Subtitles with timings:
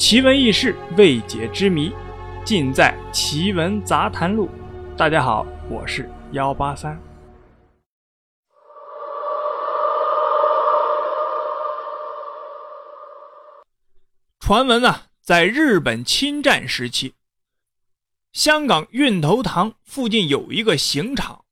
[0.00, 1.92] 奇闻异事、未解之谜，
[2.42, 4.48] 尽在《奇闻杂谈录》。
[4.96, 6.98] 大家好，我是幺八三。
[14.38, 17.12] 传闻啊，在日本侵占时期，
[18.32, 21.44] 香港运头塘附近有一个刑场，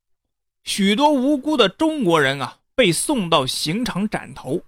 [0.63, 4.63] 许多无辜的中国人啊被送到刑场斩头，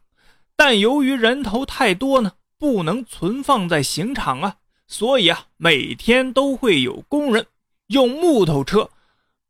[0.56, 2.34] 但由于人头太多呢。
[2.62, 4.58] 不能存放在刑场啊，
[4.88, 7.48] 所以啊，每天都会有工人
[7.88, 8.88] 用木头车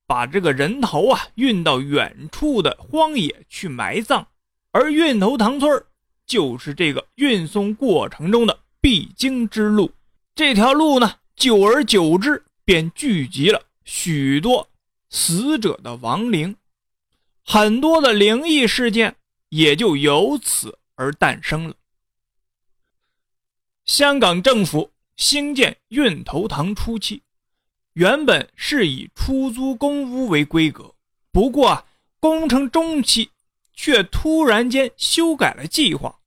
[0.08, 4.26] 把这个人头啊运到远处的荒野去埋葬，
[4.72, 5.84] 而运头塘村
[6.26, 9.92] 就是这个运送过程中的必经之路。
[10.34, 14.70] 这条路呢，久而久之便聚集了许多
[15.10, 16.56] 死者的亡灵，
[17.44, 19.18] 很多的灵异事件
[19.50, 21.76] 也就由此而诞生了。
[23.92, 27.22] 香港政府兴建运头塘初期，
[27.92, 30.96] 原本是以出租公屋为规格，
[31.30, 31.86] 不过啊，
[32.18, 33.30] 工程中期
[33.74, 36.20] 却突然间修改了计划，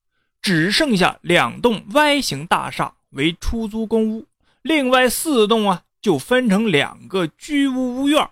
[0.43, 4.27] 只剩下两栋 Y 型大厦为出租公屋，
[4.61, 8.29] 另外四栋啊就分成两个居屋屋院，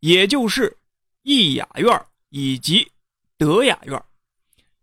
[0.00, 0.76] 也就是
[1.22, 2.90] 逸雅院以及
[3.36, 4.02] 德雅院。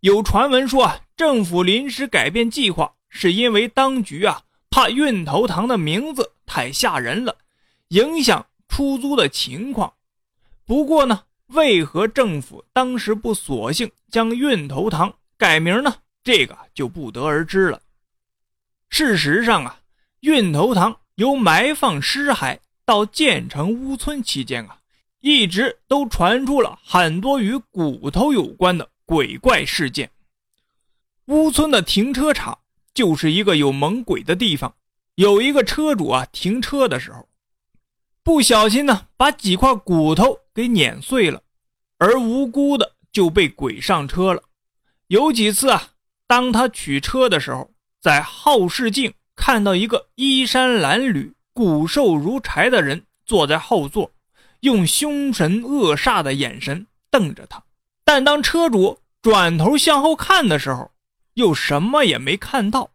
[0.00, 2.94] 有传闻说啊，政府临时改变计划。
[3.18, 7.38] 是因为当局啊怕运头塘的名字太吓人了，
[7.88, 9.94] 影响出租的情况。
[10.66, 15.96] 不过呢，为何政府当时不索性将运头塘改名呢？
[16.22, 17.80] 这个就不得而知了。
[18.90, 19.80] 事实上啊，
[20.20, 24.80] 运头塘由埋放尸骸到建成屋村期间啊，
[25.20, 30.10] 一直都传出了很多与骨头有关的鬼怪事件。
[31.28, 32.58] 屋村的停车场。
[32.96, 34.74] 就是一个有猛鬼的地方，
[35.16, 37.28] 有一个车主啊，停车的时候，
[38.22, 41.42] 不小心呢，把几块骨头给碾碎了，
[41.98, 44.42] 而无辜的就被鬼上车了。
[45.08, 45.90] 有几次啊，
[46.26, 47.70] 当他取车的时候，
[48.00, 54.10] 在后视镜看到一个衣衫褴褛、骨瘦如柴的人坐在后座，
[54.60, 57.62] 用凶神恶煞的眼神瞪着他。
[58.04, 60.90] 但当车主转头向后看的时候，
[61.36, 62.90] 又什么也没看到。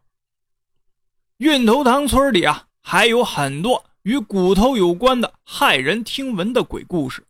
[1.38, 7.24] 运头塘村里啊，还有很多与骨头有关的骇人听闻的鬼故事。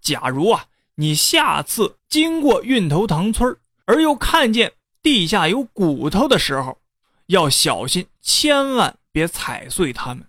[0.00, 0.66] 假如啊，
[0.96, 6.78] 你下次经过运头塘村而又看见地下有骨头的时候，
[7.26, 10.28] 要小心，千万别踩碎它们。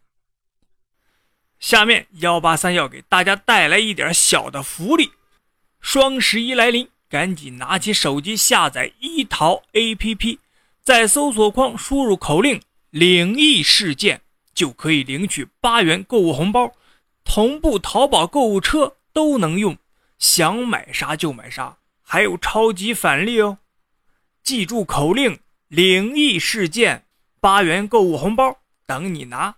[1.60, 5.12] 下面幺八三要给大家带来一点小的福利，
[5.82, 6.88] 双十一来临。
[7.10, 10.38] 赶紧拿起手机下载一淘 APP，
[10.84, 12.62] 在搜索框输入口令
[12.92, 14.22] “灵异事件”，
[14.54, 16.72] 就可以领取八元购物红包，
[17.24, 19.76] 同步淘宝购物车都能用，
[20.20, 23.58] 想买啥就买啥，还有超级返利哦！
[24.44, 27.06] 记住口令“灵异事件”，
[27.42, 29.56] 八元购物红包等你拿。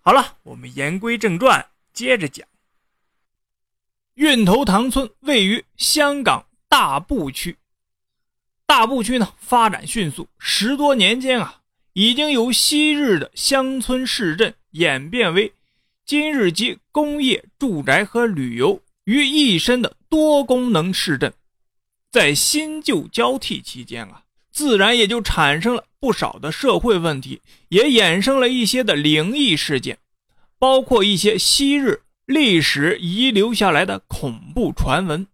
[0.00, 2.46] 好了，我们言归正传，接着讲。
[4.14, 6.44] 运头塘村位于香港。
[6.72, 7.58] 大部区，
[8.64, 11.60] 大部区呢发展迅速，十多年间啊，
[11.92, 15.52] 已经由昔日的乡村市镇演变为
[16.06, 21.34] 今日集工业、住宅和旅游于一身的多功能市镇。
[22.10, 29.98] 在新旧交替期间啊，自然也就产生了不少的社会问题，也衍生了一些的灵异事件，
[30.58, 35.26] 包括一些昔日历史遗留下来的恐怖传闻。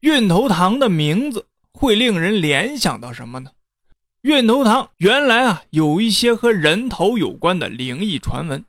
[0.00, 3.50] 运头堂的名字会令人联想到什么呢？
[4.22, 8.64] 运头堂原来啊有一些和人头有关的灵异传闻，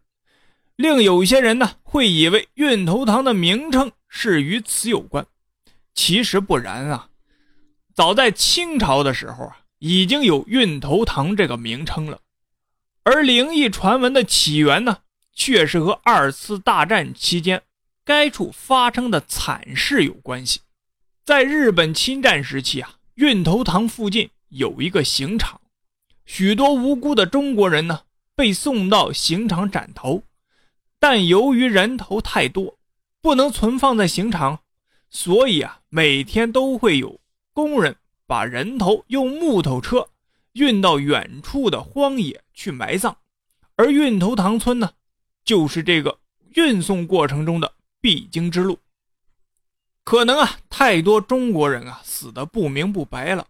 [0.76, 5.26] 另有一些人呢会以为运头堂的名称是与此有关，
[5.94, 7.10] 其实不然啊。
[7.94, 12.20] 早在清朝的时候啊，已经有运头堂这个名称了，
[13.04, 14.98] 而灵异传闻的起源呢，
[15.34, 17.62] 却是和二次大战期间
[18.04, 20.60] 该处发生的惨事有关系。
[21.24, 25.62] 在日本侵占时期啊，运头塘附近有一个刑场，
[26.26, 28.02] 许多无辜的中国人呢
[28.36, 30.24] 被送到刑场斩头，
[31.00, 32.80] 但由于人头太多，
[33.22, 34.62] 不能存放在刑场，
[35.12, 37.20] 所以啊，每天都会有
[37.54, 37.96] 工人
[38.26, 40.10] 把人头用木头车
[40.54, 43.16] 运到远处的荒野去埋葬，
[43.76, 44.94] 而运头塘村呢，
[45.46, 46.18] 就是这个
[46.56, 47.72] 运送过程中的
[48.02, 48.80] 必经之路。
[50.04, 53.48] 可能啊，太多中国人啊死的不明不白了，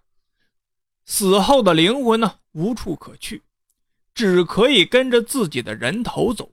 [1.05, 3.41] 死后的灵魂呢无处可去，
[4.13, 6.51] 只可以跟着自己的人头走。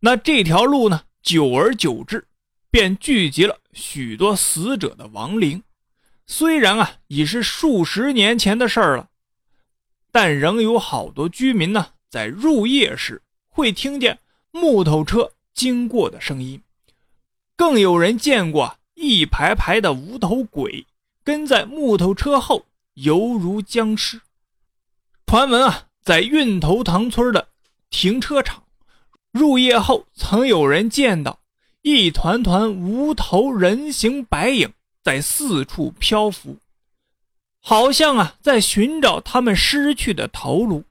[0.00, 2.26] 那这条路呢，久而久之，
[2.70, 5.62] 便聚集了许多死者的亡灵。
[6.26, 9.08] 虽然啊，已是数十年前的事儿了，
[10.10, 14.18] 但仍有好多居民呢，在入夜时会听见
[14.50, 16.62] 木头车经过的声音，
[17.56, 20.86] 更有人见过一排排的无头鬼
[21.24, 22.64] 跟在木头车后，
[22.94, 24.20] 犹如僵尸。
[25.26, 27.48] 传闻啊，在运头塘村的
[27.90, 28.62] 停车场，
[29.32, 31.40] 入夜后曾有人见到
[31.80, 34.72] 一团团无头人形白影
[35.02, 36.56] 在四处漂浮，
[37.58, 40.84] 好像啊在寻找他们失去的头颅。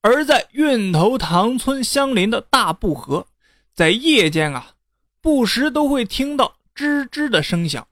[0.00, 3.26] 而在运头塘村相邻的大布河，
[3.74, 4.74] 在夜间啊，
[5.20, 7.86] 不时都会听到吱吱的声响，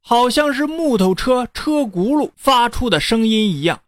[0.00, 3.82] 好像是木头车车轱辘发出的声音一样。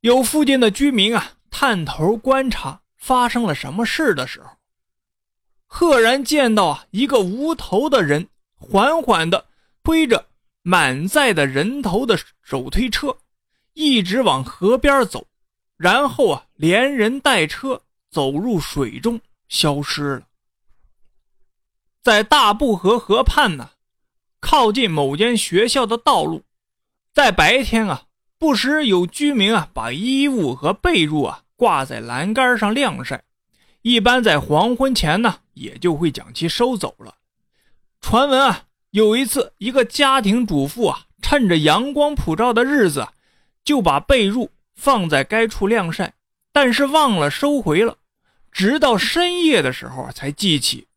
[0.00, 4.50] 有附近的居民啊，探头观察发生了什么事的时候，
[5.66, 9.46] 赫然见到啊一个无头的人缓缓地
[9.82, 10.26] 推着
[10.62, 13.16] 满载的人头的手推车，
[13.74, 15.26] 一直往河边走，
[15.76, 20.26] 然后啊连人带车走入水中消失了。
[22.02, 23.70] 在大布河河畔呢，
[24.40, 26.42] 靠近某间学校的道路，
[27.14, 28.06] 在白天啊。
[28.38, 33.22] 不时有居民啊，把衣物和被褥啊挂在栏杆上晾晒，
[33.82, 37.14] 一般在黄昏前呢，也就会将其收走了。
[38.00, 43.06] 传闻啊，有一次，一个家庭主妇啊，趁着阳光普照的日子，
[43.64, 46.14] 就把被褥放在该处晾晒，
[46.52, 47.98] 但是忘了收回了，
[48.50, 50.88] 直到深夜的时候才记起，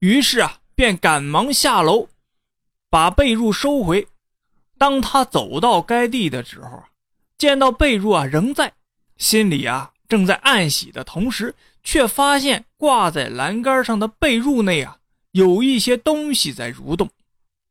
[0.00, 2.08] 于是啊，便赶忙下楼，
[2.88, 4.08] 把被褥收回。
[4.78, 6.88] 当他走到该地的时候啊，
[7.36, 8.72] 见到被褥啊仍在，
[9.18, 14.96] 心里啊正在暗喜的同时，却发现挂在栏杆上的被褥内啊
[15.32, 17.10] 有一些东西在蠕动。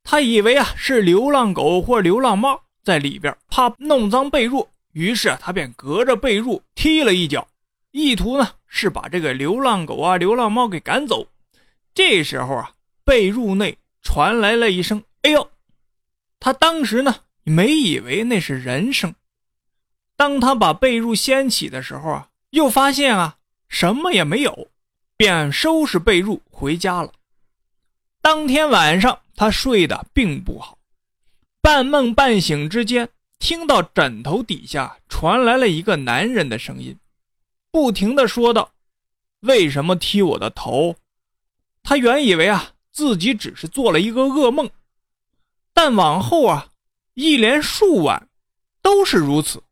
[0.04, 7.48] 他以为啊是流浪狗或流浪猫在里边，怕弄脏被褥，于是啊他便隔着被褥踢了一脚，
[7.90, 11.28] 意图呢是把这个流浪狗啊、流浪猫给赶走。
[12.00, 15.52] 这时候啊，被褥内传来了一声“哎呦”。
[16.40, 19.14] 他当时呢没以为那是人声，
[20.16, 24.70] 当他把被褥掀起的时候啊，又发现啊什么也没有，
[25.18, 27.12] 便收拾被褥回家了。
[28.22, 30.78] 当天晚上他睡得并不好，
[31.62, 33.10] 半梦半醒之间，
[33.40, 36.98] 听到枕头底下传来了一个男人的声音，
[37.72, 38.72] 不停的说道
[39.42, 40.96] ：“为什么踢我的头？”
[41.90, 44.70] 他原以为啊自己只是做了一个噩梦。
[45.74, 46.68] 但往后啊，
[47.16, 48.30] 一连数晚
[48.84, 49.64] 都是如此，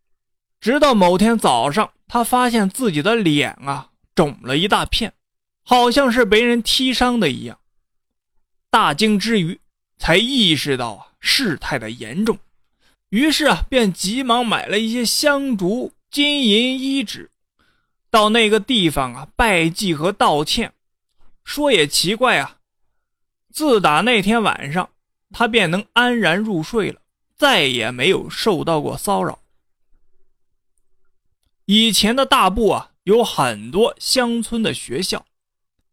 [0.59, 5.13] 直到某天早上，他发现自己的脸啊肿了一大片，
[5.61, 7.59] 好像是被人踢伤的一样。
[8.71, 9.59] 大惊之余，
[9.99, 12.39] 才意识到啊事态的严重，
[13.09, 17.29] 于是啊便急忙买了一些香烛、金银衣纸，
[18.09, 20.73] 到那个地方啊拜祭和道歉。
[21.47, 22.57] 说也奇怪啊，
[23.53, 24.89] 自打那天晚上。
[25.31, 27.01] 他便能安然入睡了，
[27.37, 29.39] 再也没有受到过骚扰。
[31.65, 35.25] 以前的大部啊，有很多乡村的学校，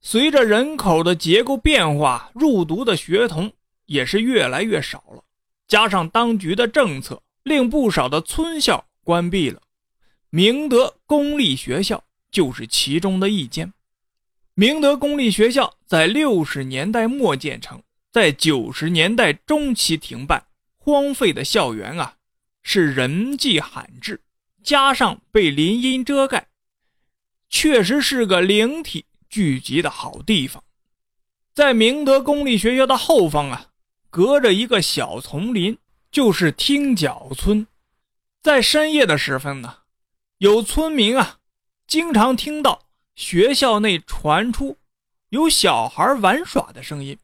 [0.00, 3.52] 随着人口的结构变化，入读的学童
[3.86, 5.22] 也是越来越少了。
[5.68, 9.62] 加上当局的政策，令不少的村校关闭了。
[10.30, 13.72] 明德公立学校就是其中的一间。
[14.54, 17.82] 明德公立学校在六十年代末建成。
[18.12, 20.46] 在九十年代中期停办
[20.76, 22.14] 荒废的校园啊，
[22.62, 24.20] 是人迹罕至，
[24.62, 26.46] 加上被林荫遮盖，
[27.50, 30.62] 确实是个灵体聚集的好地方。
[31.52, 33.70] 在明德公立学校的后方啊，
[34.10, 35.76] 隔着一个小丛林，
[36.12, 37.66] 就是听角村。
[38.40, 39.78] 在深夜的时分呢，
[40.38, 41.40] 有村民啊，
[41.88, 42.83] 经常听到
[43.14, 44.76] 学校内传出
[45.28, 47.18] 有小孩玩耍的声音。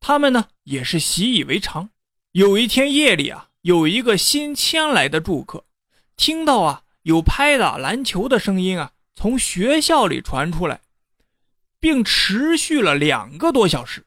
[0.00, 1.90] 他们呢也是习以为常。
[2.32, 5.64] 有一天夜里啊，有一个新迁来的住客，
[6.16, 10.80] 听到啊有拍打篮球的声音啊从学校里传出来，
[11.78, 14.04] 并持续了两个多小时。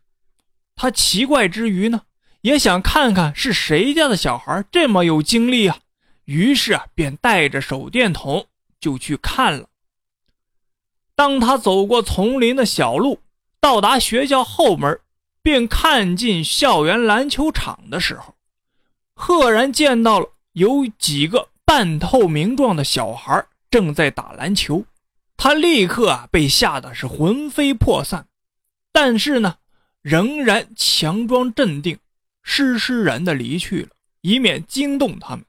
[0.75, 2.01] 他奇怪之余呢，
[2.41, 5.79] 也想看看是谁家的小孩这么有精力啊，
[6.25, 8.45] 于是啊便带着手电筒
[8.79, 9.69] 就去看了。
[11.17, 13.19] 当他走过丛林的小路，
[13.59, 14.97] 到达学校后门。
[15.43, 18.35] 并看进校园篮球场的时候，
[19.15, 24.83] 赫然见到了有几个半透明状的小孩正在打篮球，
[25.37, 28.27] 他立刻啊被吓得是魂飞魄散，
[28.91, 29.55] 但是呢，
[30.01, 31.97] 仍然强装镇定，
[32.43, 35.45] 施施然的离去了，以免惊动他们。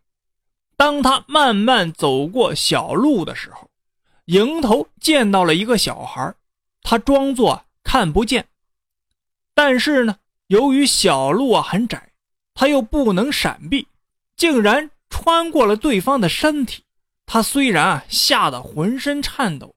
[0.77, 3.68] 当他慢慢走过小路的时候，
[4.29, 6.35] 迎头见到了一个小孩，
[6.83, 8.47] 他装作看不见，
[9.55, 10.19] 但是呢，
[10.49, 12.11] 由于小路啊很窄，
[12.53, 13.89] 他又不能闪避，
[14.37, 16.85] 竟然穿过了对方的身体。
[17.25, 19.75] 他虽然啊吓得浑身颤抖。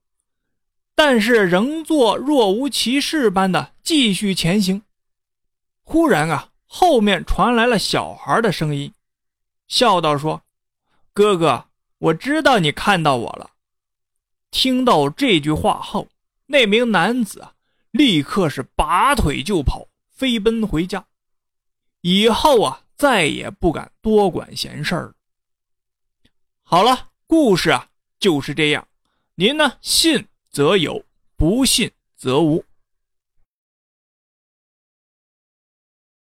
[0.94, 4.84] 但是仍做若无其事般的继续前行。
[5.82, 8.94] 忽然啊，后面传来了小孩的声音，
[9.70, 10.44] 笑道：“说，
[11.14, 11.66] 哥哥，
[11.98, 13.52] 我知道你看到我了。”
[14.52, 16.10] 听到这句话后，
[16.46, 17.56] 那名男子啊，
[17.90, 21.08] 立刻是拔腿就跑，飞奔回家。
[22.02, 25.16] 以后啊，再也不敢多管闲事了。
[26.62, 27.90] 好了，故事啊
[28.20, 28.88] 就是这样。
[29.36, 30.28] 您呢，信。
[30.52, 31.06] 则有，
[31.38, 32.66] 不信则无。